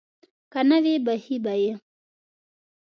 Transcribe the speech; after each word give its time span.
که 0.51 0.59
نه 0.69 0.77
وي 0.83 0.95
بښي 1.05 1.37
به 1.43 1.53
یې. 1.63 1.73